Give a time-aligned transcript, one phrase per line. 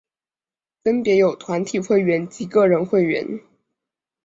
[0.83, 3.39] 分别有团体会员及个人会员。